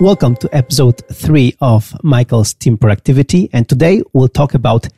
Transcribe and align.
Welcome 0.00 0.36
to 0.36 0.48
episode 0.56 1.06
three 1.12 1.54
of 1.60 1.94
Michael's 2.02 2.54
Team 2.54 2.78
Productivity. 2.78 3.50
And 3.52 3.68
today 3.68 4.02
we'll 4.14 4.28
talk 4.28 4.54
about 4.54 4.88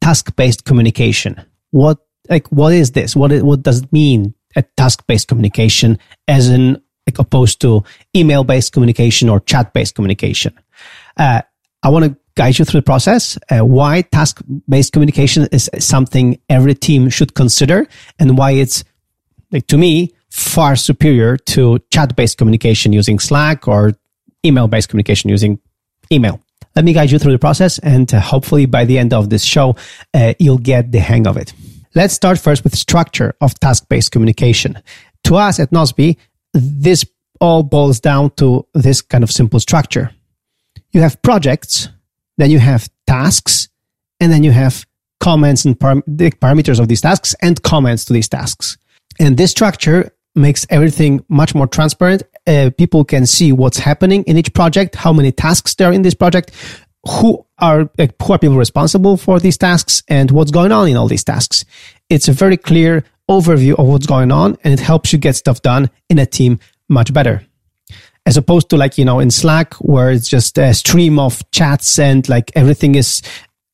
task-based 0.00 0.64
communication. 0.64 1.40
What, 1.70 1.98
like, 2.28 2.48
what 2.48 2.72
is 2.72 2.90
this? 2.90 3.14
What, 3.14 3.30
what 3.42 3.62
does 3.62 3.82
it 3.82 3.92
mean? 3.92 4.34
A 4.56 4.62
task-based 4.76 5.28
communication 5.28 5.96
as 6.26 6.48
in, 6.48 6.82
like, 7.06 7.20
opposed 7.20 7.60
to 7.60 7.84
email-based 8.16 8.72
communication 8.72 9.28
or 9.28 9.38
chat-based 9.38 9.94
communication. 9.94 10.58
Uh, 11.16 11.42
I 11.84 11.90
want 11.90 12.06
to 12.06 12.16
guide 12.34 12.58
you 12.58 12.64
through 12.64 12.80
the 12.80 12.84
process, 12.84 13.38
uh, 13.52 13.60
why 13.60 14.02
task-based 14.02 14.92
communication 14.92 15.46
is 15.52 15.70
something 15.78 16.40
every 16.48 16.74
team 16.74 17.10
should 17.10 17.34
consider 17.34 17.86
and 18.18 18.36
why 18.36 18.50
it's, 18.50 18.82
like, 19.52 19.68
to 19.68 19.78
me, 19.78 20.14
far 20.30 20.74
superior 20.74 21.36
to 21.36 21.78
chat-based 21.92 22.36
communication 22.36 22.92
using 22.92 23.20
Slack 23.20 23.68
or 23.68 23.92
email 24.48 24.68
based 24.68 24.88
communication 24.88 25.30
using 25.30 25.60
email. 26.10 26.40
Let 26.74 26.84
me 26.84 26.92
guide 26.92 27.10
you 27.10 27.18
through 27.18 27.32
the 27.32 27.38
process 27.38 27.78
and 27.78 28.12
uh, 28.12 28.20
hopefully 28.20 28.66
by 28.66 28.84
the 28.84 28.98
end 28.98 29.12
of 29.12 29.30
this 29.30 29.44
show, 29.44 29.76
uh, 30.14 30.34
you'll 30.38 30.58
get 30.72 30.92
the 30.92 31.00
hang 31.00 31.26
of 31.26 31.36
it. 31.36 31.52
Let's 31.94 32.14
start 32.14 32.38
first 32.38 32.64
with 32.64 32.76
structure 32.76 33.34
of 33.40 33.58
task 33.58 33.88
based 33.88 34.12
communication. 34.12 34.82
To 35.24 35.36
us 35.36 35.58
at 35.58 35.70
Nozbe, 35.70 36.16
this 36.52 37.04
all 37.40 37.62
boils 37.62 38.00
down 38.00 38.30
to 38.36 38.66
this 38.74 39.00
kind 39.00 39.24
of 39.24 39.30
simple 39.30 39.60
structure. 39.60 40.10
You 40.92 41.00
have 41.00 41.20
projects, 41.22 41.88
then 42.36 42.50
you 42.50 42.58
have 42.58 42.88
tasks, 43.06 43.68
and 44.20 44.32
then 44.32 44.42
you 44.44 44.52
have 44.52 44.86
comments 45.20 45.64
and 45.64 45.78
the 45.78 46.30
parameters 46.40 46.80
of 46.80 46.88
these 46.88 47.00
tasks 47.00 47.34
and 47.42 47.62
comments 47.62 48.04
to 48.06 48.12
these 48.12 48.28
tasks. 48.28 48.76
And 49.18 49.36
this 49.36 49.50
structure 49.50 50.12
makes 50.34 50.66
everything 50.70 51.24
much 51.28 51.54
more 51.54 51.66
transparent. 51.66 52.22
Uh, 52.48 52.70
people 52.78 53.04
can 53.04 53.26
see 53.26 53.52
what's 53.52 53.78
happening 53.78 54.24
in 54.24 54.38
each 54.38 54.52
project, 54.54 54.94
how 54.94 55.12
many 55.12 55.30
tasks 55.30 55.74
there 55.74 55.90
are 55.90 55.92
in 55.92 56.02
this 56.02 56.14
project, 56.14 56.50
who 57.06 57.44
are 57.58 57.90
uh, 57.98 58.06
who 58.22 58.32
are 58.32 58.38
people 58.38 58.56
responsible 58.56 59.16
for 59.18 59.38
these 59.38 59.58
tasks, 59.58 60.02
and 60.08 60.30
what's 60.30 60.50
going 60.50 60.72
on 60.72 60.88
in 60.88 60.96
all 60.96 61.08
these 61.08 61.24
tasks. 61.24 61.64
It's 62.08 62.28
a 62.28 62.32
very 62.32 62.56
clear 62.56 63.04
overview 63.30 63.78
of 63.78 63.86
what's 63.86 64.06
going 64.06 64.32
on, 64.32 64.56
and 64.64 64.72
it 64.72 64.80
helps 64.80 65.12
you 65.12 65.18
get 65.18 65.36
stuff 65.36 65.60
done 65.60 65.90
in 66.08 66.18
a 66.18 66.26
team 66.26 66.58
much 66.88 67.12
better. 67.12 67.44
As 68.24 68.36
opposed 68.36 68.68
to 68.70 68.76
like, 68.76 68.98
you 68.98 69.04
know, 69.04 69.20
in 69.20 69.30
Slack, 69.30 69.74
where 69.74 70.10
it's 70.10 70.28
just 70.28 70.58
a 70.58 70.74
stream 70.74 71.18
of 71.18 71.42
chats 71.50 71.98
and 71.98 72.28
like 72.28 72.50
everything 72.54 72.94
is 72.94 73.22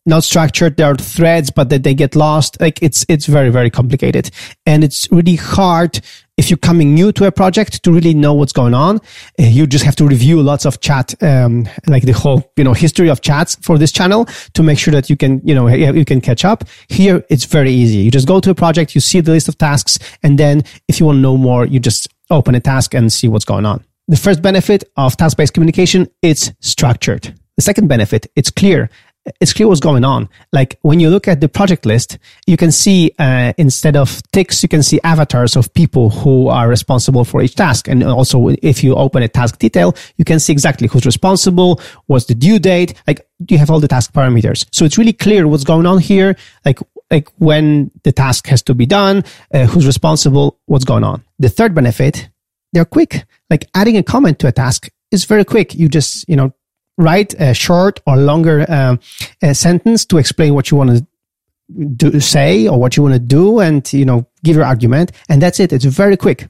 not 0.07 0.25
structured. 0.25 0.77
There 0.77 0.87
are 0.87 0.97
threads, 0.97 1.51
but 1.51 1.69
that 1.71 1.83
they 1.83 1.95
get 1.95 2.15
lost. 2.15 2.61
Like 2.61 2.83
it's, 2.83 3.05
it's 3.09 3.27
very, 3.27 3.51
very 3.51 3.71
complicated. 3.71 4.31
And 4.67 4.85
it's 4.85 5.11
really 5.11 5.37
hard 5.37 6.01
if 6.37 6.51
you're 6.51 6.59
coming 6.59 6.95
new 6.95 7.13
to 7.13 7.27
a 7.27 7.33
project 7.33 7.83
to 7.85 7.93
really 7.93 8.13
know 8.13 8.35
what's 8.35 8.53
going 8.53 8.75
on. 8.75 8.97
Uh, 9.39 9.45
you 9.45 9.67
just 9.67 9.85
have 9.85 9.97
to 9.97 10.07
review 10.07 10.43
lots 10.43 10.67
of 10.67 10.81
chat, 10.81 11.15
um, 11.23 11.69
like 11.87 12.03
the 12.03 12.13
whole, 12.13 12.53
you 12.57 12.65
know, 12.65 12.73
history 12.73 13.09
of 13.09 13.21
chats 13.21 13.55
for 13.63 13.79
this 13.79 13.93
channel 13.93 14.27
to 14.55 14.63
make 14.63 14.79
sure 14.79 14.93
that 14.93 15.09
you 15.09 15.17
can, 15.17 15.41
you 15.45 15.55
know, 15.55 15.69
you 15.69 16.05
can 16.05 16.21
catch 16.21 16.45
up. 16.45 16.65
Here, 16.89 17.25
it's 17.31 17.45
very 17.45 17.71
easy. 17.71 17.99
You 17.99 18.11
just 18.11 18.27
go 18.27 18.41
to 18.41 18.51
a 18.51 18.55
project, 18.55 18.95
you 18.95 19.01
see 19.01 19.21
the 19.21 19.31
list 19.31 19.49
of 19.49 19.57
tasks, 19.59 19.99
and 20.23 20.39
then 20.39 20.63
if 20.89 20.99
you 20.99 21.07
want 21.07 21.17
to 21.17 21.21
know 21.21 21.37
more, 21.37 21.67
you 21.67 21.79
just 21.79 22.09
open 22.31 22.55
a 22.55 22.61
task 22.61 22.95
and 22.95 23.13
see 23.13 23.29
what's 23.29 23.45
going 23.45 23.65
on. 23.65 23.85
The 24.09 24.17
first 24.17 24.43
benefit 24.43 24.85
of 24.97 25.17
task-based 25.17 25.55
communication, 25.55 26.09
it's 26.21 26.53
structured. 26.61 27.33
The 27.57 27.63
second 27.63 27.87
benefit, 27.87 28.27
it's 28.35 28.51
clear 28.51 28.91
it's 29.41 29.53
clear 29.53 29.69
what's 29.69 29.81
going 29.81 30.05
on. 30.05 30.29
Like 30.53 30.79
when 30.83 31.01
you 31.01 31.11
look 31.11 31.29
at 31.29 31.41
the 31.41 31.49
project 31.49 31.87
list, 31.87 32.19
you 32.47 32.57
can 32.57 32.71
see 32.71 33.13
uh, 33.19 33.53
instead 33.57 33.97
of 33.97 34.21
ticks, 34.33 34.63
you 34.63 34.69
can 34.69 34.83
see 34.83 35.01
avatars 35.03 35.57
of 35.57 35.73
people 35.73 36.11
who 36.11 36.49
are 36.49 36.69
responsible 36.69 37.25
for 37.25 37.43
each 37.43 37.55
task. 37.55 37.89
And 37.89 38.03
also, 38.05 38.49
if 38.63 38.85
you 38.85 38.95
open 38.95 39.23
a 39.23 39.29
task 39.29 39.59
detail, 39.59 39.95
you 40.17 40.25
can 40.25 40.41
see 40.41 40.53
exactly 40.53 40.89
who's 40.89 41.07
responsible, 41.07 41.81
what's 42.07 42.27
the 42.27 42.35
due 42.35 42.59
date. 42.59 42.95
Like 43.07 43.27
you 43.49 43.59
have 43.59 43.71
all 43.71 43.81
the 43.81 43.89
task 43.89 44.13
parameters. 44.13 44.67
So 44.73 44.85
it's 44.85 44.99
really 44.99 45.13
clear 45.13 45.49
what's 45.49 45.65
going 45.65 45.87
on 45.87 45.99
here. 45.99 46.37
Like 46.65 46.79
like 47.11 47.29
when 47.39 47.91
the 48.03 48.13
task 48.13 48.47
has 48.49 48.63
to 48.63 48.75
be 48.75 48.87
done, 48.87 49.25
uh, 49.53 49.67
who's 49.67 49.87
responsible, 49.87 50.59
what's 50.67 50.85
going 50.85 51.05
on. 51.05 51.23
The 51.39 51.49
third 51.49 51.75
benefit, 51.75 52.29
they're 52.73 52.85
quick. 52.85 53.25
Like 53.51 53.69
adding 53.75 53.97
a 53.97 54.03
comment 54.03 54.39
to 54.41 54.49
a 54.49 54.53
task 54.53 54.89
is 55.11 55.25
very 55.25 55.45
quick. 55.45 55.75
You 55.75 55.89
just 55.89 56.29
you 56.29 56.37
know 56.37 56.53
write 56.97 57.35
a 57.41 57.55
short 57.55 58.01
or 58.07 58.17
longer 58.17 58.67
uh, 58.69 58.97
sentence 59.53 60.05
to 60.07 60.19
explain 60.19 60.55
what 60.55 60.71
you 60.71 60.77
want 60.77 60.91
to 60.91 61.07
do, 61.97 62.21
say 62.21 62.69
or 62.69 62.79
what 62.79 62.97
you 62.97 63.03
want 63.03 63.15
to 63.15 63.21
do 63.21 63.61
and, 63.61 63.91
you 63.93 64.05
know, 64.05 64.27
give 64.43 64.57
your 64.57 64.65
argument. 64.65 65.13
And 65.29 65.41
that's 65.43 65.61
it. 65.61 65.73
It's 65.73 65.85
very 65.85 66.17
quick. 66.17 66.49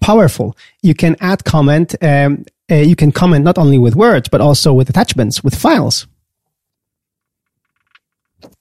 Powerful. 0.00 0.56
You 0.82 0.94
can 0.94 1.16
add 1.20 1.44
comment. 1.44 1.94
Um, 2.02 2.44
uh, 2.70 2.76
you 2.76 2.96
can 2.96 3.12
comment 3.12 3.44
not 3.44 3.58
only 3.58 3.78
with 3.78 3.94
words, 3.94 4.28
but 4.28 4.40
also 4.40 4.72
with 4.72 4.90
attachments, 4.90 5.44
with 5.44 5.54
files. 5.54 6.06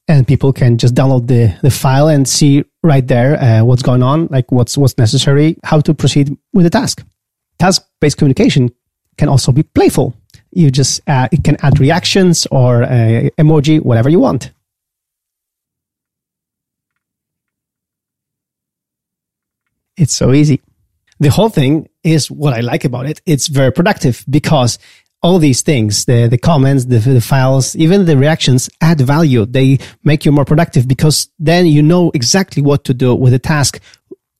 And 0.08 0.28
people 0.28 0.54
can 0.54 0.78
just 0.78 0.94
download 0.94 1.28
the, 1.28 1.58
the 1.64 1.72
file 1.72 2.08
and 2.08 2.28
see 2.28 2.64
right 2.84 3.08
there 3.08 3.42
uh, 3.42 3.64
what's 3.64 3.82
going 3.82 4.04
on, 4.04 4.28
like 4.28 4.52
what's 4.52 4.78
what's 4.78 4.98
necessary, 5.00 5.58
how 5.64 5.80
to 5.80 5.96
proceed 5.96 6.38
with 6.54 6.66
the 6.66 6.70
task. 6.70 7.04
Task-based 7.58 8.18
communication 8.18 8.70
can 9.18 9.30
also 9.30 9.52
be 9.52 9.64
playful. 9.64 10.16
You 10.52 10.72
just 10.72 11.02
uh, 11.08 11.28
it 11.32 11.44
can 11.44 11.58
add 11.62 11.80
reactions 11.80 12.48
or 12.52 12.84
uh, 12.84 13.30
emoji, 13.38 13.82
whatever 13.82 14.10
you 14.10 14.20
want. 14.20 14.52
It's 19.98 20.14
so 20.14 20.34
easy. 20.34 20.62
The 21.20 21.30
whole 21.30 21.50
thing 21.50 21.88
is 22.04 22.30
what 22.30 22.54
I 22.54 22.60
like 22.60 22.84
about 22.84 23.06
it. 23.06 23.22
It's 23.26 23.48
very 23.48 23.72
productive 23.72 24.26
because 24.30 24.78
all 25.24 25.40
these 25.40 25.62
things, 25.62 26.06
the, 26.06 26.28
the 26.28 26.38
comments, 26.38 26.86
the, 26.86 27.00
the 27.00 27.22
files, 27.22 27.76
even 27.78 28.06
the 28.06 28.18
reactions 28.18 28.70
add 28.82 29.02
value. 29.02 29.46
They 29.46 29.80
make 30.04 30.26
you 30.26 30.32
more 30.32 30.46
productive 30.46 30.88
because 30.88 31.30
then 31.40 31.66
you 31.66 31.82
know 31.82 32.12
exactly 32.14 32.62
what 32.62 32.84
to 32.84 32.94
do 32.94 33.16
with 33.16 33.32
the 33.32 33.40
task. 33.40 33.80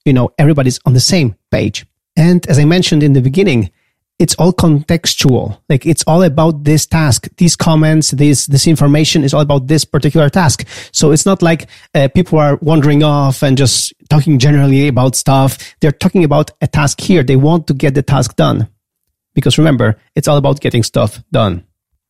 You 0.04 0.14
know, 0.14 0.30
everybody's 0.38 0.80
on 0.86 0.94
the 0.94 1.00
same 1.00 1.36
page. 1.50 1.86
And 2.16 2.46
as 2.48 2.60
I 2.60 2.66
mentioned 2.66 3.02
in 3.02 3.14
the 3.14 3.22
beginning, 3.22 3.72
it's 4.18 4.36
all 4.36 4.54
contextual. 4.54 5.60
Like 5.70 5.86
it's 5.86 6.04
all 6.08 6.24
about 6.24 6.64
this 6.64 6.86
task. 6.86 7.28
These 7.38 7.56
comments, 7.56 8.12
this, 8.12 8.46
this 8.46 8.68
information 8.68 9.24
is 9.24 9.34
all 9.34 9.42
about 9.42 9.68
this 9.68 9.84
particular 9.84 10.30
task. 10.30 10.66
So 10.92 11.12
it's 11.12 11.26
not 11.26 11.42
like 11.42 11.68
uh, 11.94 12.08
people 12.14 12.40
are 12.40 12.58
wandering 12.62 13.04
off 13.04 13.44
and 13.44 13.58
just 13.58 13.94
talking 14.10 14.40
generally 14.40 14.88
about 14.88 15.16
stuff. 15.16 15.58
They're 15.82 15.92
talking 15.92 16.24
about 16.24 16.52
a 16.62 16.68
task 16.68 17.02
here. 17.02 17.24
They 17.24 17.36
want 17.36 17.68
to 17.68 17.74
get 17.74 17.94
the 17.94 18.04
task 18.04 18.36
done. 18.36 18.70
Because 19.34 19.58
remember, 19.58 20.00
it's 20.16 20.30
all 20.30 20.38
about 20.38 20.62
getting 20.62 20.84
stuff 20.84 21.22
done 21.32 21.66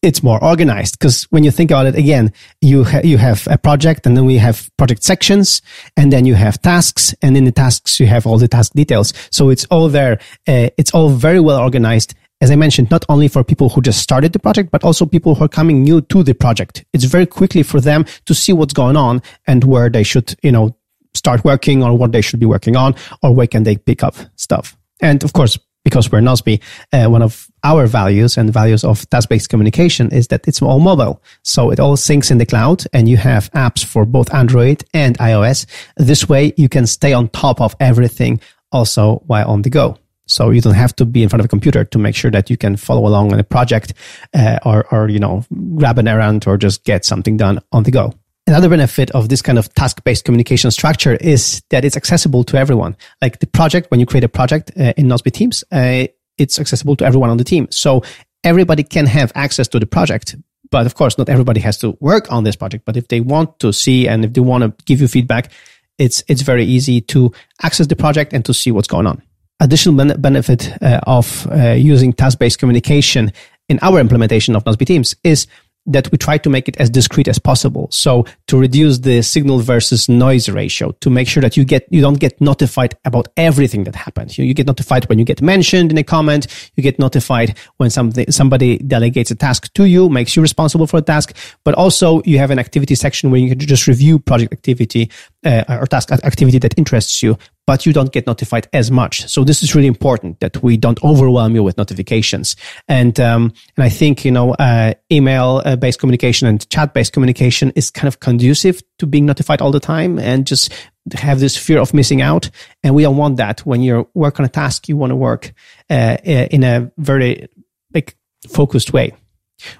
it's 0.05 0.21
more 0.21 0.41
organized 0.43 0.99
because 0.99 1.23
when 1.31 1.43
you 1.43 1.51
think 1.51 1.71
about 1.71 1.87
it 1.87 1.95
again, 1.95 2.31
you 2.61 2.83
ha- 2.83 3.01
you 3.03 3.17
have 3.17 3.47
a 3.49 3.57
project 3.57 4.05
and 4.05 4.15
then 4.15 4.25
we 4.25 4.37
have 4.37 4.69
project 4.77 5.03
sections 5.03 5.61
and 5.97 6.13
then 6.13 6.25
you 6.25 6.35
have 6.35 6.61
tasks 6.61 7.15
and 7.21 7.35
in 7.35 7.45
the 7.45 7.51
tasks 7.51 7.99
you 7.99 8.05
have 8.05 8.27
all 8.27 8.37
the 8.37 8.47
task 8.47 8.73
details. 8.73 9.13
So 9.31 9.49
it's 9.49 9.65
all 9.65 9.89
there. 9.89 10.19
Uh, 10.47 10.69
it's 10.77 10.91
all 10.91 11.09
very 11.09 11.39
well 11.39 11.59
organized. 11.59 12.13
As 12.39 12.51
I 12.51 12.55
mentioned, 12.55 12.91
not 12.91 13.03
only 13.09 13.27
for 13.27 13.43
people 13.43 13.69
who 13.69 13.81
just 13.81 13.99
started 13.99 14.31
the 14.33 14.39
project, 14.39 14.69
but 14.69 14.83
also 14.83 15.05
people 15.05 15.33
who 15.35 15.45
are 15.45 15.49
coming 15.49 15.81
new 15.81 16.01
to 16.01 16.21
the 16.21 16.35
project. 16.35 16.85
It's 16.93 17.05
very 17.05 17.25
quickly 17.25 17.63
for 17.63 17.81
them 17.81 18.05
to 18.25 18.35
see 18.35 18.53
what's 18.53 18.73
going 18.73 18.97
on 18.97 19.23
and 19.47 19.63
where 19.63 19.89
they 19.89 20.03
should, 20.03 20.35
you 20.43 20.51
know, 20.51 20.77
start 21.15 21.43
working 21.43 21.81
or 21.81 21.97
what 21.97 22.11
they 22.11 22.21
should 22.21 22.39
be 22.39 22.45
working 22.45 22.75
on 22.75 22.93
or 23.23 23.33
where 23.33 23.47
can 23.47 23.63
they 23.63 23.77
pick 23.77 24.03
up 24.03 24.15
stuff. 24.35 24.77
And 25.01 25.23
of 25.23 25.33
course, 25.33 25.57
because 25.85 26.11
we're 26.11 26.19
Nozbe, 26.19 26.61
uh, 26.91 27.09
one 27.09 27.21
of 27.21 27.47
our 27.63 27.85
values 27.85 28.37
and 28.37 28.51
values 28.51 28.83
of 28.83 29.09
task-based 29.09 29.49
communication 29.49 30.11
is 30.11 30.27
that 30.27 30.45
it's 30.47 30.61
all 30.61 30.79
mobile. 30.79 31.21
So 31.43 31.71
it 31.71 31.79
all 31.79 31.95
syncs 31.95 32.31
in 32.31 32.39
the 32.39 32.45
cloud 32.45 32.83
and 32.91 33.07
you 33.07 33.15
have 33.17 33.49
apps 33.51 33.85
for 33.85 34.05
both 34.05 34.33
Android 34.33 34.83
and 34.93 35.17
iOS. 35.19 35.65
This 35.95 36.27
way 36.27 36.53
you 36.57 36.67
can 36.67 36.87
stay 36.87 37.13
on 37.13 37.29
top 37.29 37.61
of 37.61 37.75
everything 37.79 38.41
also 38.71 39.23
while 39.27 39.47
on 39.47 39.61
the 39.61 39.69
go. 39.69 39.97
So 40.27 40.49
you 40.49 40.59
don't 40.59 40.73
have 40.73 40.95
to 40.95 41.05
be 41.05 41.21
in 41.21 41.29
front 41.29 41.41
of 41.41 41.45
a 41.45 41.49
computer 41.49 41.85
to 41.85 41.99
make 41.99 42.15
sure 42.15 42.31
that 42.31 42.49
you 42.49 42.57
can 42.57 42.75
follow 42.75 43.05
along 43.07 43.31
on 43.31 43.39
a 43.39 43.43
project 43.43 43.93
uh, 44.33 44.57
or, 44.65 44.91
or, 44.91 45.07
you 45.07 45.19
know, 45.19 45.45
grab 45.75 45.99
an 45.99 46.07
errand 46.07 46.47
or 46.47 46.57
just 46.57 46.83
get 46.83 47.05
something 47.05 47.37
done 47.37 47.59
on 47.71 47.83
the 47.83 47.91
go. 47.91 48.11
Another 48.47 48.69
benefit 48.69 49.09
of 49.11 49.29
this 49.29 49.41
kind 49.41 49.57
of 49.57 49.73
task-based 49.73 50.23
communication 50.23 50.69
structure 50.69 51.15
is 51.15 51.63
that 51.71 51.83
it's 51.83 51.97
accessible 51.97 52.43
to 52.43 52.57
everyone. 52.57 52.95
Like 53.19 53.39
the 53.39 53.47
project, 53.47 53.89
when 53.89 53.99
you 53.99 54.05
create 54.05 54.23
a 54.23 54.29
project 54.29 54.71
uh, 54.79 54.93
in 54.97 55.07
Nozbe 55.07 55.31
Teams, 55.31 55.63
uh, 55.71 56.05
it's 56.37 56.59
accessible 56.59 56.95
to 56.97 57.05
everyone 57.05 57.31
on 57.31 57.37
the 57.37 57.43
team. 57.43 57.67
So 57.71 58.03
everybody 58.43 58.83
can 58.83 59.07
have 59.07 59.31
access 59.33 59.67
to 59.69 59.79
the 59.79 59.87
project. 59.87 60.35
But 60.69 60.85
of 60.85 60.93
course, 60.93 61.17
not 61.17 61.27
everybody 61.27 61.59
has 61.61 61.79
to 61.79 61.97
work 62.01 62.31
on 62.31 62.43
this 62.43 62.55
project. 62.55 62.85
But 62.85 62.97
if 62.97 63.07
they 63.07 63.19
want 63.19 63.57
to 63.59 63.73
see 63.73 64.07
and 64.07 64.23
if 64.23 64.33
they 64.33 64.41
want 64.41 64.63
to 64.63 64.85
give 64.85 65.01
you 65.01 65.07
feedback, 65.07 65.51
it's, 65.97 66.23
it's 66.27 66.43
very 66.43 66.65
easy 66.65 67.01
to 67.01 67.31
access 67.63 67.87
the 67.87 67.95
project 67.95 68.31
and 68.31 68.45
to 68.45 68.53
see 68.53 68.69
what's 68.69 68.87
going 68.87 69.07
on. 69.07 69.23
Additional 69.59 69.95
ben- 69.95 70.21
benefit 70.21 70.71
uh, 70.83 70.99
of 71.07 71.47
uh, 71.51 71.71
using 71.71 72.13
task-based 72.13 72.59
communication 72.59 73.33
in 73.69 73.79
our 73.81 73.99
implementation 73.99 74.55
of 74.55 74.63
Nozbe 74.65 74.85
Teams 74.85 75.15
is 75.23 75.47
that 75.85 76.11
we 76.11 76.17
try 76.17 76.37
to 76.37 76.49
make 76.49 76.67
it 76.67 76.75
as 76.77 76.89
discrete 76.89 77.27
as 77.27 77.37
possible. 77.37 77.87
So 77.91 78.25
to 78.47 78.57
reduce 78.57 78.99
the 78.99 79.21
signal 79.21 79.59
versus 79.59 80.09
noise 80.09 80.49
ratio, 80.49 80.91
to 81.01 81.09
make 81.09 81.27
sure 81.27 81.41
that 81.41 81.55
you 81.55 81.63
get, 81.63 81.87
you 81.91 82.01
don't 82.01 82.19
get 82.19 82.39
notified 82.41 82.97
about 83.05 83.27
everything 83.37 83.83
that 83.83 83.95
happens. 83.95 84.37
You, 84.37 84.45
you 84.45 84.53
get 84.53 84.67
notified 84.67 85.07
when 85.09 85.19
you 85.19 85.25
get 85.25 85.41
mentioned 85.41 85.91
in 85.91 85.97
a 85.97 86.03
comment. 86.03 86.47
You 86.75 86.83
get 86.83 86.97
notified 86.97 87.57
when 87.77 87.89
something, 87.89 88.31
somebody 88.31 88.79
delegates 88.79 89.31
a 89.31 89.35
task 89.35 89.71
to 89.73 89.85
you, 89.85 90.09
makes 90.09 90.35
you 90.35 90.41
responsible 90.41 90.87
for 90.87 90.97
a 90.97 91.01
task. 91.01 91.35
But 91.63 91.75
also 91.75 92.21
you 92.23 92.39
have 92.39 92.51
an 92.51 92.59
activity 92.59 92.95
section 92.95 93.29
where 93.31 93.39
you 93.39 93.49
can 93.49 93.59
just 93.59 93.87
review 93.87 94.19
project 94.19 94.53
activity 94.53 95.11
uh, 95.45 95.63
or 95.69 95.85
task 95.85 96.11
activity 96.11 96.57
that 96.59 96.73
interests 96.77 97.21
you 97.21 97.37
but 97.67 97.85
you 97.85 97.93
don't 97.93 98.11
get 98.11 98.27
notified 98.27 98.67
as 98.73 98.91
much. 98.91 99.27
So 99.29 99.43
this 99.43 99.63
is 99.63 99.75
really 99.75 99.87
important 99.87 100.39
that 100.39 100.61
we 100.61 100.77
don't 100.77 101.03
overwhelm 101.03 101.55
you 101.55 101.63
with 101.63 101.77
notifications. 101.77 102.55
And 102.87 103.19
um, 103.19 103.53
and 103.75 103.83
I 103.83 103.89
think 103.89 104.23
you 104.23 104.31
know 104.31 104.53
uh, 104.53 104.93
email 105.11 105.61
uh, 105.65 105.75
based 105.75 105.99
communication 105.99 106.47
and 106.47 106.67
chat 106.69 106.93
based 106.93 107.13
communication 107.13 107.71
is 107.75 107.91
kind 107.91 108.07
of 108.07 108.19
conducive 108.19 108.81
to 108.99 109.07
being 109.07 109.25
notified 109.25 109.61
all 109.61 109.71
the 109.71 109.79
time 109.79 110.19
and 110.19 110.47
just 110.47 110.71
have 111.13 111.39
this 111.39 111.57
fear 111.57 111.79
of 111.79 111.93
missing 111.93 112.21
out. 112.21 112.49
And 112.83 112.95
we 112.95 113.03
don't 113.03 113.17
want 113.17 113.37
that. 113.37 113.65
When 113.65 113.81
you 113.81 114.09
work 114.13 114.39
on 114.39 114.45
a 114.45 114.49
task, 114.49 114.87
you 114.89 114.97
want 114.97 115.11
to 115.11 115.15
work 115.15 115.53
uh, 115.89 116.17
in 116.23 116.63
a 116.63 116.91
very 116.97 117.47
like 117.93 118.15
focused 118.47 118.93
way. 118.93 119.13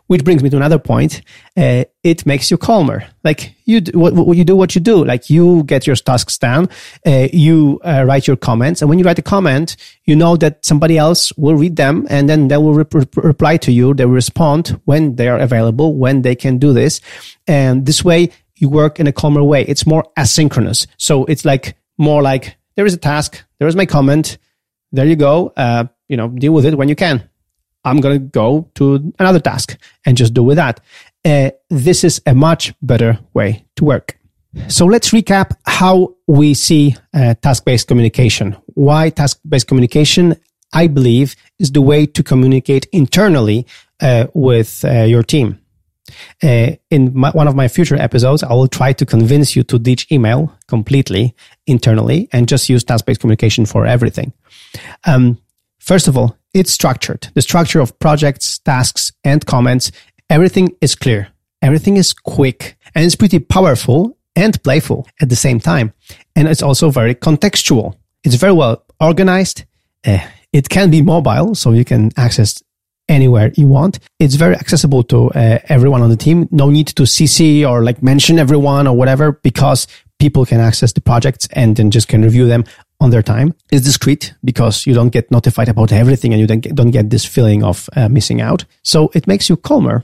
Which 0.08 0.24
brings 0.24 0.42
me 0.42 0.50
to 0.50 0.58
another 0.58 0.80
point. 0.80 1.22
Uh, 1.58 1.84
it 2.02 2.26
makes 2.26 2.50
you 2.50 2.58
calmer. 2.58 3.06
Like 3.24 3.56
you, 3.66 3.82
do, 3.82 4.00
what, 4.00 4.14
what, 4.14 4.38
you 4.38 4.46
do, 4.46 4.56
what 4.56 4.74
you 4.74 4.82
do. 4.82 5.04
Like 5.04 5.30
you 5.30 5.64
get 5.64 5.86
your 5.86 5.96
tasks 5.98 6.38
done. 6.38 6.70
uh, 7.06 7.28
you 7.34 7.80
uh, 7.84 8.06
write 8.08 8.26
your 8.26 8.38
comments, 8.38 8.82
and 8.82 8.90
when 8.90 9.00
you 9.00 9.06
write 9.06 9.20
a 9.20 9.22
comment, 9.22 9.76
you 10.06 10.16
know 10.16 10.38
that 10.38 10.64
somebody 10.64 10.98
else 10.98 11.34
will 11.38 11.56
read 11.56 11.76
them, 11.76 12.08
and 12.10 12.30
then 12.30 12.48
they 12.48 12.58
will 12.58 12.74
re- 12.74 12.86
re- 12.92 13.06
reply 13.16 13.58
to 13.58 13.72
you. 13.72 13.94
They 13.94 14.06
will 14.06 14.14
respond 14.14 14.80
when 14.86 15.16
they 15.18 15.28
are 15.28 15.40
available, 15.40 15.96
when 15.96 16.22
they 16.22 16.36
can 16.36 16.58
do 16.58 16.74
this, 16.74 17.02
and 17.48 17.86
this 17.86 18.04
way 18.04 18.32
you 18.56 18.70
work 18.70 19.00
in 19.00 19.08
a 19.08 19.12
calmer 19.12 19.44
way. 19.44 19.64
It's 19.64 19.86
more 19.86 20.06
asynchronous. 20.18 20.88
So 20.98 21.26
it's 21.26 21.44
like 21.44 21.76
more 21.98 22.22
like 22.22 22.56
there 22.76 22.86
is 22.86 22.94
a 22.94 22.98
task, 22.98 23.44
there 23.60 23.68
is 23.68 23.76
my 23.76 23.86
comment, 23.86 24.38
there 24.92 25.06
you 25.06 25.16
go. 25.16 25.52
Uh, 25.58 25.86
you 26.08 26.16
know, 26.16 26.30
deal 26.30 26.54
with 26.54 26.66
it 26.66 26.78
when 26.78 26.88
you 26.88 26.96
can. 26.96 27.30
I'm 27.86 28.02
going 28.02 28.20
to 28.20 28.28
go 28.28 28.70
to 28.76 29.14
another 29.20 29.40
task 29.40 29.78
and 30.06 30.18
just 30.18 30.34
do 30.34 30.44
with 30.44 30.58
that. 30.58 30.82
Uh, 31.24 31.52
this 31.70 32.04
is 32.04 32.22
a 32.26 32.34
much 32.34 32.74
better 32.82 33.20
way 33.34 33.66
to 33.78 33.86
work. 33.86 34.18
So 34.68 34.86
let's 34.86 35.10
recap 35.12 35.56
how 35.66 36.16
we 36.28 36.54
see 36.54 36.96
uh, 37.14 37.36
task-based 37.42 37.88
communication. 37.88 38.56
Why 38.68 39.10
task-based 39.10 39.68
communication, 39.68 40.36
I 40.74 40.88
believe, 40.88 41.36
is 41.60 41.72
the 41.72 41.82
way 41.82 42.06
to 42.06 42.24
communicate 42.24 42.88
internally 42.92 43.68
uh, 44.02 44.28
with 44.34 44.84
uh, 44.86 45.04
your 45.04 45.24
team. 45.24 45.60
Uh, 46.44 46.72
in 46.90 47.12
my, 47.14 47.32
one 47.32 47.48
of 47.48 47.56
my 47.56 47.68
future 47.68 47.96
episodes, 47.96 48.44
I 48.44 48.54
will 48.54 48.68
try 48.68 48.94
to 48.94 49.06
convince 49.06 49.56
you 49.56 49.64
to 49.64 49.80
ditch 49.80 50.08
email 50.12 50.54
completely 50.68 51.36
internally 51.66 52.30
and 52.32 52.48
just 52.48 52.70
use 52.70 52.84
task-based 52.84 53.20
communication 53.20 53.66
for 53.66 53.86
everything. 53.86 54.32
Um, 55.06 55.40
first 55.80 56.08
of 56.08 56.18
all, 56.18 56.38
it's 56.56 56.72
structured. 56.72 57.28
The 57.36 57.42
structure 57.42 57.82
of 57.82 58.00
projects, 58.00 58.60
tasks, 58.60 59.12
and 59.24 59.46
comments, 59.46 59.92
everything 60.30 60.70
is 60.82 60.96
clear. 60.96 61.28
Everything 61.62 61.98
is 61.98 62.14
quick 62.14 62.78
and 62.96 63.06
it's 63.06 63.16
pretty 63.16 63.40
powerful 63.40 64.18
and 64.36 64.62
playful 64.64 65.08
at 65.22 65.30
the 65.30 65.36
same 65.36 65.60
time. 65.60 65.94
And 66.36 66.48
it's 66.48 66.64
also 66.64 66.90
very 66.90 67.14
contextual. 67.14 67.96
It's 68.24 68.36
very 68.36 68.54
well 68.54 68.84
organized. 69.02 69.66
Uh, 70.08 70.20
it 70.54 70.70
can 70.70 70.90
be 70.90 71.02
mobile, 71.02 71.56
so 71.56 71.72
you 71.72 71.84
can 71.84 72.12
access 72.16 72.64
anywhere 73.10 73.52
you 73.56 73.68
want. 73.68 74.00
It's 74.20 74.36
very 74.36 74.56
accessible 74.56 75.04
to 75.04 75.32
uh, 75.32 75.60
everyone 75.68 76.02
on 76.02 76.10
the 76.10 76.16
team. 76.16 76.48
No 76.52 76.70
need 76.70 76.88
to 76.88 77.04
CC 77.04 77.70
or 77.70 77.84
like 77.84 78.02
mention 78.02 78.40
everyone 78.40 78.88
or 78.88 78.96
whatever 78.96 79.34
because 79.44 79.88
people 80.20 80.46
can 80.46 80.62
access 80.62 80.94
the 80.94 81.02
projects 81.02 81.48
and 81.52 81.76
then 81.76 81.92
just 81.92 82.08
can 82.08 82.22
review 82.22 82.48
them 82.48 82.64
on 83.00 83.10
their 83.10 83.24
time. 83.24 83.54
is 83.72 83.82
discreet 83.82 84.34
because 84.44 84.88
you 84.88 84.94
don't 84.94 85.10
get 85.10 85.30
notified 85.32 85.70
about 85.70 85.92
everything 85.92 86.34
and 86.34 86.42
you 86.42 86.48
don't 86.48 86.62
get, 86.62 86.76
don't 86.76 86.92
get 86.92 87.10
this 87.10 87.26
feeling 87.26 87.64
of 87.64 87.90
uh, 87.96 88.10
missing 88.10 88.42
out. 88.42 88.66
So 88.84 89.12
it 89.14 89.28
makes 89.28 89.50
you 89.50 89.58
calmer 89.58 90.04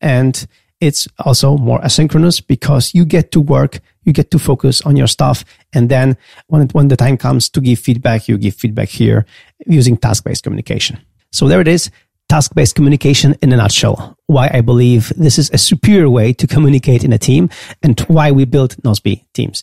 and 0.00 0.46
it's 0.82 1.06
also 1.20 1.56
more 1.56 1.78
asynchronous 1.80 2.44
because 2.44 2.92
you 2.92 3.04
get 3.04 3.30
to 3.30 3.40
work, 3.40 3.78
you 4.02 4.12
get 4.12 4.32
to 4.32 4.38
focus 4.38 4.80
on 4.82 4.96
your 4.96 5.06
stuff. 5.06 5.44
And 5.72 5.88
then 5.88 6.16
when, 6.48 6.62
it, 6.62 6.74
when 6.74 6.88
the 6.88 6.96
time 6.96 7.16
comes 7.16 7.48
to 7.50 7.60
give 7.60 7.78
feedback, 7.78 8.26
you 8.26 8.36
give 8.36 8.56
feedback 8.56 8.88
here 8.88 9.24
using 9.64 9.96
task-based 9.96 10.42
communication. 10.42 10.98
So 11.30 11.46
there 11.46 11.60
it 11.60 11.68
is. 11.68 11.88
Task-based 12.28 12.74
communication 12.74 13.36
in 13.42 13.52
a 13.52 13.56
nutshell. 13.56 14.16
Why 14.26 14.50
I 14.52 14.60
believe 14.60 15.12
this 15.16 15.38
is 15.38 15.50
a 15.50 15.58
superior 15.58 16.10
way 16.10 16.32
to 16.32 16.48
communicate 16.48 17.04
in 17.04 17.12
a 17.12 17.18
team 17.18 17.48
and 17.82 18.00
why 18.00 18.32
we 18.32 18.44
build 18.44 18.76
Nozbe 18.78 19.24
teams. 19.34 19.62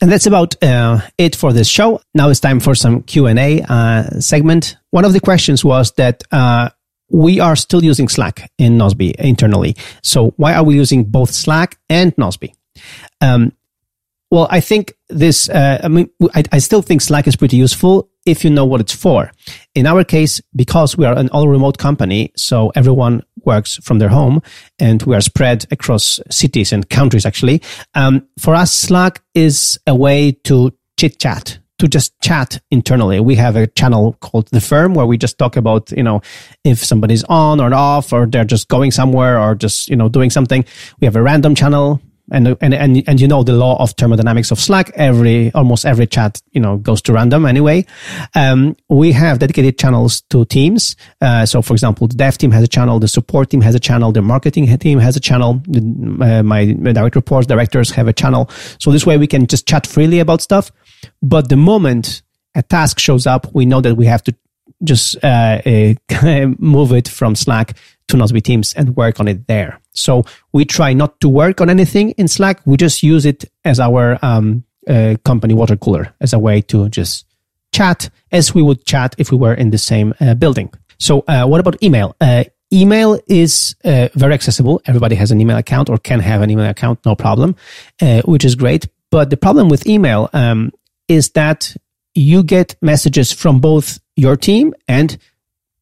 And 0.00 0.12
that's 0.12 0.26
about 0.26 0.62
uh, 0.62 1.00
it 1.18 1.34
for 1.34 1.52
this 1.52 1.68
show. 1.68 2.00
Now 2.14 2.28
it's 2.28 2.40
time 2.40 2.60
for 2.60 2.74
some 2.74 3.02
Q 3.02 3.26
and 3.26 3.38
A 3.38 3.62
uh, 3.68 4.20
segment. 4.20 4.76
One 4.90 5.04
of 5.04 5.12
the 5.12 5.20
questions 5.20 5.64
was 5.64 5.92
that 5.92 6.22
uh, 6.30 6.70
we 7.10 7.40
are 7.40 7.56
still 7.56 7.84
using 7.84 8.08
Slack 8.08 8.50
in 8.58 8.78
Nozbe 8.78 9.14
internally. 9.16 9.76
So 10.02 10.34
why 10.36 10.54
are 10.54 10.62
we 10.62 10.76
using 10.76 11.04
both 11.04 11.32
Slack 11.32 11.78
and 11.88 12.14
Nozbe? 12.16 12.52
Um, 13.20 13.52
well, 14.30 14.46
I 14.50 14.60
think 14.60 14.94
this. 15.08 15.48
Uh, 15.48 15.80
I 15.82 15.88
mean, 15.88 16.10
I, 16.34 16.44
I 16.52 16.58
still 16.58 16.82
think 16.82 17.00
Slack 17.00 17.26
is 17.26 17.34
pretty 17.34 17.56
useful 17.56 18.10
if 18.26 18.44
you 18.44 18.50
know 18.50 18.66
what 18.66 18.80
it's 18.80 18.94
for. 18.94 19.32
In 19.74 19.86
our 19.86 20.04
case, 20.04 20.40
because 20.54 20.98
we 20.98 21.06
are 21.06 21.16
an 21.16 21.30
all 21.30 21.48
remote 21.48 21.78
company, 21.78 22.32
so 22.36 22.70
everyone 22.76 23.22
works 23.44 23.76
from 23.82 23.98
their 23.98 24.08
home 24.08 24.40
and 24.78 25.02
we 25.02 25.14
are 25.14 25.20
spread 25.20 25.66
across 25.70 26.20
cities 26.30 26.72
and 26.72 26.88
countries 26.88 27.26
actually. 27.26 27.62
Um, 27.94 28.26
for 28.38 28.54
us, 28.54 28.72
Slack 28.72 29.22
is 29.34 29.78
a 29.86 29.94
way 29.94 30.32
to 30.44 30.72
chit 30.98 31.18
chat, 31.18 31.58
to 31.78 31.88
just 31.88 32.18
chat 32.20 32.60
internally. 32.70 33.20
We 33.20 33.36
have 33.36 33.56
a 33.56 33.66
channel 33.66 34.14
called 34.20 34.48
The 34.48 34.60
Firm 34.60 34.94
where 34.94 35.06
we 35.06 35.16
just 35.16 35.38
talk 35.38 35.56
about, 35.56 35.90
you 35.92 36.02
know, 36.02 36.20
if 36.64 36.84
somebody's 36.84 37.24
on 37.24 37.60
or 37.60 37.72
off 37.72 38.12
or 38.12 38.26
they're 38.26 38.44
just 38.44 38.68
going 38.68 38.90
somewhere 38.90 39.38
or 39.38 39.54
just, 39.54 39.88
you 39.88 39.96
know, 39.96 40.08
doing 40.08 40.30
something. 40.30 40.64
We 41.00 41.06
have 41.06 41.16
a 41.16 41.22
random 41.22 41.54
channel 41.54 42.00
and 42.30 42.56
and 42.60 42.74
and 42.74 43.02
and 43.08 43.20
you 43.20 43.28
know 43.28 43.42
the 43.42 43.52
law 43.52 43.80
of 43.82 43.92
thermodynamics 43.92 44.50
of 44.50 44.60
Slack. 44.60 44.90
Every 44.94 45.52
almost 45.52 45.86
every 45.86 46.06
chat 46.06 46.40
you 46.52 46.60
know 46.60 46.76
goes 46.76 47.02
to 47.02 47.12
random 47.12 47.46
anyway. 47.46 47.86
Um, 48.34 48.76
we 48.88 49.12
have 49.12 49.38
dedicated 49.38 49.78
channels 49.78 50.22
to 50.30 50.44
teams. 50.44 50.96
Uh, 51.20 51.46
so, 51.46 51.62
for 51.62 51.72
example, 51.72 52.06
the 52.06 52.16
dev 52.16 52.38
team 52.38 52.50
has 52.50 52.62
a 52.62 52.68
channel, 52.68 52.98
the 52.98 53.08
support 53.08 53.50
team 53.50 53.60
has 53.60 53.74
a 53.74 53.80
channel, 53.80 54.12
the 54.12 54.22
marketing 54.22 54.66
team 54.78 54.98
has 54.98 55.16
a 55.16 55.20
channel. 55.20 55.62
Uh, 56.20 56.42
my 56.42 56.72
direct 56.72 57.16
reports, 57.16 57.46
directors 57.46 57.90
have 57.90 58.08
a 58.08 58.12
channel. 58.12 58.50
So 58.78 58.90
this 58.90 59.06
way 59.06 59.16
we 59.16 59.26
can 59.26 59.46
just 59.46 59.66
chat 59.66 59.86
freely 59.86 60.18
about 60.18 60.40
stuff. 60.40 60.70
But 61.22 61.48
the 61.48 61.56
moment 61.56 62.22
a 62.54 62.62
task 62.62 62.98
shows 62.98 63.26
up, 63.26 63.46
we 63.54 63.66
know 63.66 63.80
that 63.80 63.96
we 63.96 64.06
have 64.06 64.22
to 64.24 64.34
just 64.84 65.16
uh 65.24 65.60
move 66.58 66.92
it 66.92 67.08
from 67.08 67.34
Slack 67.34 67.76
to 68.08 68.16
Nozbe 68.16 68.42
Teams 68.42 68.74
and 68.74 68.96
work 68.96 69.20
on 69.20 69.28
it 69.28 69.46
there. 69.46 69.80
So 69.92 70.24
we 70.52 70.64
try 70.64 70.92
not 70.92 71.20
to 71.20 71.28
work 71.28 71.60
on 71.60 71.70
anything 71.70 72.10
in 72.12 72.28
Slack. 72.28 72.60
We 72.66 72.76
just 72.76 73.02
use 73.02 73.24
it 73.24 73.44
as 73.64 73.78
our 73.80 74.18
um, 74.22 74.64
uh, 74.88 75.16
company 75.24 75.54
water 75.54 75.76
cooler 75.76 76.14
as 76.20 76.32
a 76.32 76.38
way 76.38 76.60
to 76.62 76.88
just 76.88 77.26
chat 77.72 78.10
as 78.32 78.54
we 78.54 78.62
would 78.62 78.84
chat 78.84 79.14
if 79.18 79.30
we 79.30 79.36
were 79.36 79.54
in 79.54 79.70
the 79.70 79.78
same 79.78 80.14
uh, 80.20 80.34
building. 80.34 80.72
So 80.98 81.24
uh, 81.28 81.46
what 81.46 81.60
about 81.60 81.82
email? 81.82 82.16
Uh, 82.20 82.44
email 82.72 83.20
is 83.26 83.76
uh, 83.84 84.08
very 84.14 84.34
accessible. 84.34 84.80
Everybody 84.86 85.14
has 85.16 85.30
an 85.30 85.40
email 85.40 85.56
account 85.56 85.90
or 85.90 85.98
can 85.98 86.20
have 86.20 86.42
an 86.42 86.50
email 86.50 86.68
account, 86.68 87.04
no 87.04 87.14
problem, 87.14 87.56
which 88.24 88.44
is 88.44 88.54
great. 88.54 88.88
But 89.10 89.30
the 89.30 89.36
problem 89.36 89.68
with 89.68 89.86
email 89.86 90.28
um, 90.32 90.72
is 91.08 91.30
that 91.30 91.74
you 92.14 92.42
get 92.42 92.76
messages 92.82 93.32
from 93.32 93.60
both 93.60 94.00
your 94.16 94.36
team 94.36 94.74
and 94.86 95.16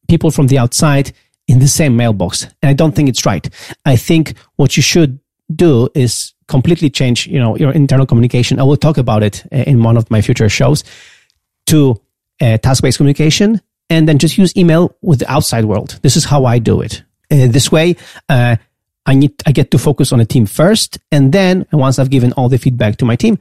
people 0.07 0.31
from 0.31 0.47
the 0.47 0.57
outside 0.57 1.11
in 1.47 1.59
the 1.59 1.67
same 1.67 1.95
mailbox. 1.95 2.43
And 2.61 2.69
I 2.69 2.73
don't 2.73 2.93
think 2.93 3.09
it's 3.09 3.25
right. 3.25 3.47
I 3.85 3.95
think 3.95 4.33
what 4.55 4.75
you 4.77 4.83
should 4.83 5.19
do 5.55 5.89
is 5.95 6.33
completely 6.47 6.89
change, 6.89 7.27
you 7.27 7.39
know, 7.39 7.55
your 7.57 7.71
internal 7.71 8.05
communication. 8.05 8.59
I 8.59 8.63
will 8.63 8.77
talk 8.77 8.97
about 8.97 9.23
it 9.23 9.43
uh, 9.51 9.57
in 9.57 9.83
one 9.83 9.97
of 9.97 10.09
my 10.11 10.21
future 10.21 10.49
shows 10.49 10.83
to 11.67 12.01
uh, 12.41 12.57
task-based 12.57 12.97
communication 12.97 13.61
and 13.89 14.07
then 14.07 14.17
just 14.17 14.37
use 14.37 14.55
email 14.57 14.95
with 15.01 15.19
the 15.19 15.31
outside 15.31 15.65
world. 15.65 15.99
This 16.01 16.15
is 16.15 16.25
how 16.25 16.45
I 16.45 16.59
do 16.59 16.81
it. 16.81 17.03
Uh, 17.31 17.47
this 17.47 17.71
way, 17.71 17.95
uh, 18.29 18.57
I 19.05 19.15
need, 19.15 19.33
I 19.45 19.51
get 19.53 19.71
to 19.71 19.77
focus 19.77 20.11
on 20.11 20.19
a 20.19 20.25
team 20.25 20.45
first. 20.45 20.99
And 21.11 21.31
then 21.31 21.65
once 21.71 21.97
I've 21.97 22.09
given 22.09 22.33
all 22.33 22.49
the 22.49 22.57
feedback 22.57 22.97
to 22.97 23.05
my 23.05 23.15
team, 23.15 23.39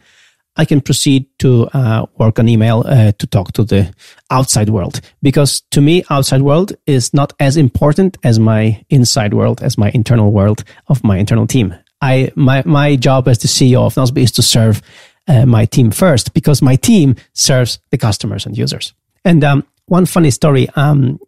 I 0.56 0.64
can 0.64 0.80
proceed 0.80 1.26
to 1.38 1.68
uh, 1.72 2.06
work 2.18 2.38
on 2.38 2.48
email 2.48 2.84
uh, 2.86 3.12
to 3.12 3.26
talk 3.26 3.52
to 3.52 3.64
the 3.64 3.92
outside 4.30 4.70
world. 4.70 5.00
Because 5.22 5.62
to 5.70 5.80
me, 5.80 6.04
outside 6.10 6.42
world 6.42 6.72
is 6.86 7.12
not 7.12 7.32
as 7.40 7.56
important 7.56 8.16
as 8.24 8.38
my 8.38 8.84
inside 8.88 9.34
world, 9.34 9.62
as 9.62 9.76
my 9.76 9.90
internal 9.90 10.32
world 10.32 10.64
of 10.88 11.04
my 11.04 11.18
internal 11.18 11.46
team. 11.46 11.74
I 12.00 12.30
my 12.34 12.62
my 12.66 12.96
job 12.96 13.28
as 13.28 13.38
the 13.38 13.48
CEO 13.48 13.86
of 13.86 13.94
Nozbe 13.94 14.22
is 14.22 14.32
to 14.32 14.42
serve 14.42 14.82
uh, 15.28 15.46
my 15.46 15.64
team 15.66 15.90
first 15.90 16.34
because 16.34 16.62
my 16.62 16.76
team 16.76 17.16
serves 17.32 17.78
the 17.90 17.98
customers 17.98 18.46
and 18.46 18.56
users. 18.56 18.94
And 19.24 19.42
um, 19.44 19.64
one 19.86 20.06
funny 20.06 20.30
story. 20.30 20.68
Um, 20.76 21.18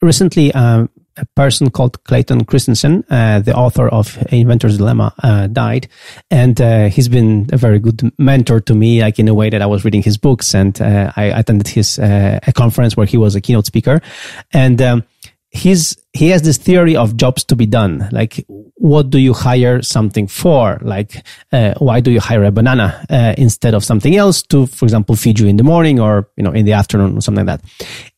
recently, 0.00 0.52
um, 0.52 0.90
a 1.16 1.26
person 1.36 1.70
called 1.70 2.02
Clayton 2.04 2.44
Christensen, 2.44 3.04
uh, 3.10 3.40
the 3.40 3.54
author 3.54 3.88
of 3.88 4.16
Innovator's 4.30 4.78
Dilemma, 4.78 5.14
uh, 5.22 5.46
died, 5.46 5.88
and 6.30 6.60
uh, 6.60 6.88
he's 6.88 7.08
been 7.08 7.48
a 7.52 7.56
very 7.56 7.78
good 7.78 8.12
mentor 8.18 8.60
to 8.60 8.74
me. 8.74 9.02
Like 9.02 9.18
in 9.18 9.28
a 9.28 9.34
way 9.34 9.50
that 9.50 9.62
I 9.62 9.66
was 9.66 9.84
reading 9.84 10.02
his 10.02 10.16
books, 10.16 10.54
and 10.54 10.80
uh, 10.80 11.12
I 11.16 11.24
attended 11.24 11.68
his 11.68 11.98
uh, 11.98 12.38
a 12.46 12.52
conference 12.52 12.96
where 12.96 13.06
he 13.06 13.16
was 13.16 13.34
a 13.34 13.40
keynote 13.40 13.66
speaker, 13.66 14.00
and 14.52 14.80
um, 14.80 15.04
he's 15.50 15.96
he 16.12 16.28
has 16.28 16.42
this 16.42 16.56
theory 16.56 16.96
of 16.96 17.16
jobs 17.16 17.44
to 17.44 17.56
be 17.56 17.66
done. 17.66 18.08
Like, 18.10 18.44
what 18.48 19.10
do 19.10 19.18
you 19.18 19.34
hire 19.34 19.82
something 19.82 20.26
for? 20.26 20.78
Like, 20.82 21.24
uh, 21.52 21.74
why 21.78 22.00
do 22.00 22.10
you 22.10 22.20
hire 22.20 22.44
a 22.44 22.50
banana 22.50 23.04
instead 23.36 23.74
of 23.74 23.84
something 23.84 24.16
else 24.16 24.42
to, 24.44 24.66
for 24.66 24.86
example, 24.86 25.16
feed 25.16 25.38
you 25.38 25.46
in 25.46 25.56
the 25.56 25.64
morning 25.64 26.00
or 26.00 26.28
you 26.36 26.42
know 26.42 26.52
in 26.52 26.64
the 26.64 26.72
afternoon 26.72 27.18
or 27.18 27.20
something 27.20 27.46
like 27.46 27.60
that, 27.60 27.70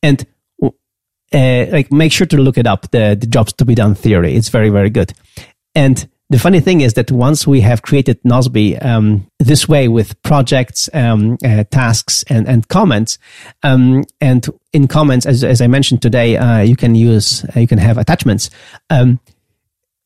and 0.02 0.26
uh, 1.34 1.66
like 1.70 1.92
make 1.92 2.12
sure 2.12 2.26
to 2.26 2.36
look 2.36 2.56
it 2.56 2.66
up 2.66 2.90
the, 2.92 3.16
the 3.18 3.26
jobs 3.26 3.52
to 3.52 3.64
be 3.64 3.74
done 3.74 3.94
theory 3.94 4.34
it's 4.34 4.48
very 4.48 4.70
very 4.70 4.90
good 4.90 5.12
and 5.74 6.08
the 6.30 6.38
funny 6.38 6.60
thing 6.60 6.80
is 6.80 6.94
that 6.94 7.12
once 7.12 7.46
we 7.46 7.60
have 7.60 7.82
created 7.82 8.20
Nozbe 8.22 8.82
um, 8.84 9.30
this 9.38 9.68
way 9.68 9.88
with 9.88 10.20
projects, 10.22 10.88
um, 10.94 11.36
uh, 11.44 11.64
tasks, 11.70 12.24
and, 12.28 12.48
and 12.48 12.66
comments, 12.68 13.18
um, 13.62 14.04
and 14.20 14.48
in 14.72 14.88
comments, 14.88 15.26
as, 15.26 15.44
as 15.44 15.60
I 15.60 15.66
mentioned 15.66 16.00
today, 16.00 16.36
uh, 16.36 16.60
you 16.60 16.76
can 16.76 16.94
use, 16.94 17.44
uh, 17.54 17.60
you 17.60 17.66
can 17.66 17.78
have 17.78 17.98
attachments. 17.98 18.48
Um, 18.88 19.20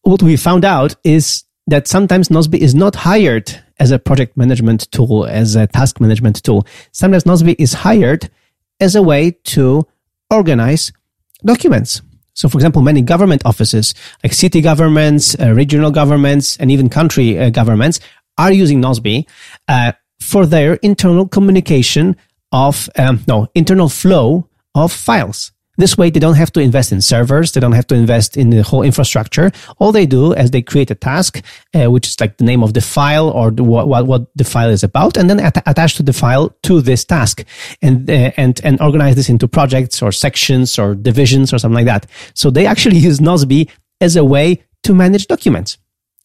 what 0.02 0.22
we 0.22 0.36
found 0.36 0.64
out 0.64 0.96
is 1.04 1.44
that 1.68 1.86
sometimes 1.86 2.30
Nozbe 2.30 2.58
is 2.58 2.74
not 2.74 2.96
hired 2.96 3.62
as 3.78 3.90
a 3.90 3.98
project 3.98 4.36
management 4.36 4.90
tool, 4.90 5.24
as 5.24 5.54
a 5.54 5.68
task 5.68 6.00
management 6.00 6.42
tool. 6.42 6.66
Sometimes 6.90 7.24
Nozbe 7.24 7.54
is 7.58 7.72
hired 7.72 8.28
as 8.80 8.96
a 8.96 9.02
way 9.02 9.30
to 9.44 9.86
organize 10.30 10.92
documents. 11.44 12.02
So, 12.34 12.48
for 12.48 12.58
example, 12.58 12.82
many 12.82 13.02
government 13.02 13.42
offices, 13.44 13.94
like 14.22 14.32
city 14.32 14.60
governments, 14.60 15.36
uh, 15.40 15.52
regional 15.52 15.90
governments, 15.90 16.56
and 16.58 16.70
even 16.70 16.88
country 16.88 17.38
uh, 17.38 17.50
governments, 17.50 17.98
are 18.36 18.52
using 18.52 18.80
Nozbe 18.80 19.26
uh, 19.66 19.92
for 20.20 20.46
their 20.46 20.74
internal 20.74 21.26
communication 21.26 22.16
of 22.52 22.88
um, 22.96 23.24
no 23.26 23.48
internal 23.54 23.88
flow 23.88 24.48
of 24.74 24.92
files. 24.92 25.52
This 25.78 25.96
way, 25.96 26.10
they 26.10 26.18
don't 26.18 26.34
have 26.34 26.52
to 26.52 26.60
invest 26.60 26.90
in 26.90 27.00
servers. 27.00 27.52
They 27.52 27.60
don't 27.60 27.72
have 27.72 27.86
to 27.86 27.94
invest 27.94 28.36
in 28.36 28.50
the 28.50 28.64
whole 28.64 28.82
infrastructure. 28.82 29.52
All 29.78 29.92
they 29.92 30.06
do 30.06 30.32
is 30.32 30.50
they 30.50 30.60
create 30.60 30.90
a 30.90 30.96
task, 30.96 31.40
uh, 31.72 31.88
which 31.88 32.08
is 32.08 32.20
like 32.20 32.36
the 32.36 32.44
name 32.44 32.64
of 32.64 32.74
the 32.74 32.80
file 32.80 33.30
or 33.30 33.52
the, 33.52 33.62
what, 33.62 33.86
what, 33.86 34.06
what 34.08 34.26
the 34.34 34.42
file 34.42 34.70
is 34.70 34.82
about, 34.82 35.16
and 35.16 35.30
then 35.30 35.38
at- 35.38 35.62
attach 35.68 35.94
to 35.94 36.02
the 36.02 36.12
file 36.12 36.50
to 36.64 36.80
this 36.80 37.04
task 37.04 37.44
and, 37.80 38.10
uh, 38.10 38.32
and, 38.36 38.60
and 38.64 38.80
organize 38.80 39.14
this 39.14 39.28
into 39.28 39.46
projects 39.46 40.02
or 40.02 40.10
sections 40.10 40.80
or 40.80 40.96
divisions 40.96 41.52
or 41.52 41.58
something 41.58 41.76
like 41.76 41.86
that. 41.86 42.06
So 42.34 42.50
they 42.50 42.66
actually 42.66 42.98
use 43.08 43.20
Nozbe 43.20 43.70
as 44.00 44.16
a 44.16 44.24
way 44.24 44.64
to 44.82 44.94
manage 44.94 45.28
documents. 45.28 45.78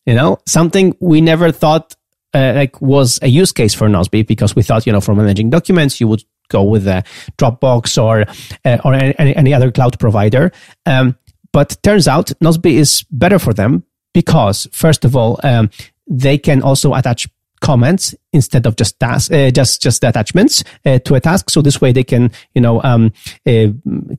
You 0.07 0.15
know, 0.15 0.39
something 0.47 0.97
we 0.99 1.21
never 1.21 1.51
thought 1.51 1.95
uh, 2.33 2.53
like 2.55 2.81
was 2.81 3.19
a 3.21 3.27
use 3.27 3.51
case 3.51 3.75
for 3.75 3.87
Nozbe 3.87 4.25
because 4.25 4.55
we 4.55 4.63
thought, 4.63 4.87
you 4.87 4.91
know, 4.91 4.99
for 4.99 5.13
managing 5.13 5.51
documents, 5.51 6.01
you 6.01 6.07
would 6.07 6.23
go 6.49 6.63
with 6.63 6.87
a 6.87 7.03
Dropbox 7.37 8.01
or 8.01 8.25
uh, 8.65 8.77
or 8.83 8.93
any, 8.93 9.35
any, 9.35 9.53
other 9.53 9.71
cloud 9.71 9.99
provider. 9.99 10.51
Um, 10.85 11.15
but 11.51 11.77
turns 11.83 12.07
out 12.07 12.31
Nozbe 12.43 12.73
is 12.73 13.03
better 13.11 13.39
for 13.39 13.53
them 13.53 13.83
because 14.13 14.67
first 14.71 15.05
of 15.05 15.15
all, 15.15 15.39
um, 15.43 15.69
they 16.07 16.37
can 16.37 16.61
also 16.61 16.93
attach 16.93 17.27
comments 17.63 18.13
instead 18.33 18.65
of 18.65 18.75
just 18.75 18.99
tasks, 18.99 19.31
uh, 19.31 19.49
just 19.49 19.81
just 19.81 20.03
attachments 20.03 20.63
uh, 20.85 20.99
to 20.99 21.15
a 21.15 21.19
task. 21.19 21.49
So 21.49 21.61
this 21.61 21.79
way 21.79 21.93
they 21.93 22.03
can, 22.03 22.31
you 22.53 22.61
know, 22.61 22.83
um, 22.83 23.13
uh, 23.47 23.67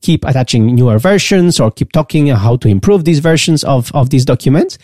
keep 0.01 0.25
attaching 0.25 0.75
newer 0.75 0.97
versions 0.97 1.59
or 1.59 1.71
keep 1.71 1.91
talking 1.91 2.27
how 2.27 2.57
to 2.57 2.67
improve 2.67 3.05
these 3.05 3.19
versions 3.19 3.63
of 3.63 3.91
of 3.93 4.09
these 4.09 4.25
documents. 4.25 4.77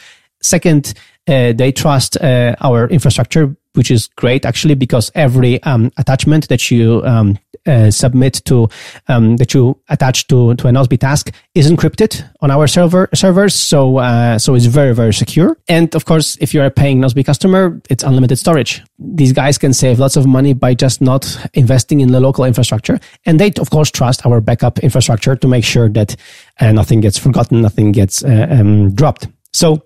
Second, 0.44 0.94
uh, 1.28 1.54
they 1.54 1.72
trust 1.72 2.18
uh, 2.22 2.56
our 2.62 2.88
infrastructure, 2.90 3.56
which 3.74 3.92
is 3.92 4.08
great 4.08 4.46
actually 4.46 4.76
because 4.76 5.12
every 5.16 5.62
um, 5.64 5.92
attachment 5.98 6.48
that 6.50 6.70
you 6.72 7.02
um, 7.06 7.38
uh, 7.66 7.92
submit 7.92 8.42
to 8.46 8.68
um, 9.08 9.38
that 9.38 9.54
you 9.54 9.80
attach 9.90 10.28
to 10.28 10.56
to 10.56 10.68
an 10.68 10.76
Nozbe 10.76 11.00
task 11.00 11.32
is 11.54 11.70
encrypted 11.70 12.24
on 12.42 12.50
our 12.50 12.68
server 12.68 13.08
servers, 13.14 13.54
so 13.54 13.98
uh, 13.98 14.40
so 14.40 14.56
it's 14.56 14.66
very 14.66 14.96
very 14.96 15.14
secure. 15.14 15.58
And 15.68 15.94
of 15.96 16.06
course, 16.06 16.38
if 16.42 16.54
you're 16.54 16.66
a 16.66 16.72
paying 16.72 17.00
Nozbe 17.00 17.26
customer, 17.26 17.80
it's 17.90 18.04
unlimited 18.04 18.40
storage. 18.40 18.82
These 18.98 19.34
guys 19.34 19.58
can 19.58 19.74
save 19.74 20.00
lots 20.00 20.18
of 20.18 20.26
money 20.26 20.54
by 20.54 20.74
just 20.74 21.02
not 21.02 21.38
investing 21.54 22.02
in 22.02 22.12
the 22.12 22.20
local 22.20 22.46
infrastructure, 22.46 23.00
and 23.26 23.40
they 23.40 23.52
of 23.60 23.70
course 23.70 23.92
trust 23.92 24.26
our 24.26 24.42
backup 24.42 24.80
infrastructure 24.80 25.36
to 25.36 25.48
make 25.48 25.64
sure 25.64 25.90
that 25.90 26.16
uh, 26.60 26.72
nothing 26.72 27.02
gets 27.02 27.18
forgotten, 27.18 27.62
nothing 27.62 27.92
gets 27.92 28.24
uh, 28.24 28.48
um, 28.50 28.94
dropped. 28.96 29.28
So 29.54 29.84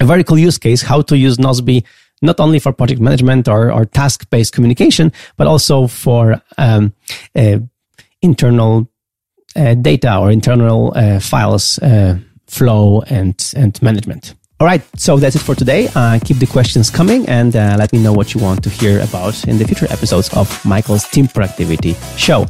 a 0.00 0.04
very 0.04 0.24
cool 0.24 0.38
use 0.38 0.58
case 0.58 0.82
how 0.82 1.02
to 1.02 1.16
use 1.16 1.38
Nozbe 1.38 1.84
not 2.22 2.40
only 2.40 2.58
for 2.58 2.72
project 2.72 3.00
management 3.00 3.48
or, 3.48 3.70
or 3.70 3.84
task 3.84 4.28
based 4.30 4.52
communication, 4.52 5.12
but 5.36 5.46
also 5.46 5.86
for 5.86 6.40
um, 6.56 6.94
uh, 7.34 7.58
internal 8.22 8.88
uh, 9.56 9.74
data 9.74 10.16
or 10.16 10.30
internal 10.30 10.92
uh, 10.96 11.20
files 11.20 11.78
uh, 11.80 12.18
flow 12.46 13.02
and, 13.02 13.52
and 13.56 13.82
management. 13.82 14.34
All 14.62 14.68
right, 14.68 14.80
so 14.96 15.16
that's 15.16 15.34
it 15.34 15.40
for 15.40 15.56
today. 15.56 15.88
Uh, 15.92 16.20
keep 16.24 16.36
the 16.36 16.46
questions 16.46 16.88
coming 16.88 17.28
and 17.28 17.56
uh, 17.56 17.74
let 17.76 17.92
me 17.92 18.00
know 18.00 18.12
what 18.12 18.32
you 18.32 18.40
want 18.40 18.62
to 18.62 18.70
hear 18.70 19.00
about 19.00 19.48
in 19.48 19.58
the 19.58 19.64
future 19.64 19.86
episodes 19.90 20.32
of 20.36 20.64
Michael's 20.64 21.02
Team 21.08 21.26
Productivity 21.26 21.96
Show. 22.16 22.46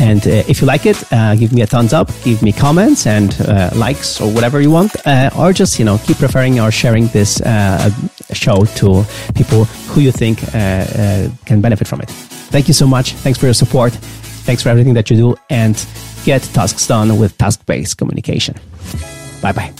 And 0.00 0.26
uh, 0.26 0.42
if 0.48 0.60
you 0.60 0.66
like 0.66 0.86
it, 0.86 1.00
uh, 1.12 1.36
give 1.36 1.52
me 1.52 1.62
a 1.62 1.66
thumbs 1.66 1.92
up, 1.92 2.10
give 2.24 2.42
me 2.42 2.50
comments 2.50 3.06
and 3.06 3.40
uh, 3.42 3.70
likes 3.76 4.20
or 4.20 4.28
whatever 4.32 4.60
you 4.60 4.72
want, 4.72 4.90
uh, 5.06 5.30
or 5.38 5.52
just 5.52 5.78
you 5.78 5.84
know 5.84 5.98
keep 5.98 6.20
referring 6.20 6.58
or 6.58 6.72
sharing 6.72 7.06
this 7.08 7.36
show 8.32 8.64
to 8.64 9.04
people 9.36 9.66
who 9.92 10.00
you 10.00 10.10
think 10.10 10.40
can 10.50 11.60
benefit 11.60 11.86
from 11.86 12.00
it. 12.00 12.10
Thank 12.50 12.66
you 12.66 12.74
so 12.74 12.88
much. 12.88 13.12
Thanks 13.12 13.38
for 13.38 13.46
your 13.46 13.54
support. 13.54 13.92
Thanks 14.42 14.64
for 14.64 14.70
everything 14.70 14.94
that 14.94 15.10
you 15.10 15.16
do, 15.16 15.36
and 15.48 15.76
get 16.24 16.42
tasks 16.42 16.88
done 16.88 17.20
with 17.20 17.38
task-based 17.38 17.96
communication. 17.98 18.56
Bye 19.40 19.52
bye. 19.52 19.72